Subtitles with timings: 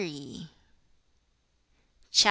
[0.03, 0.47] CHAP.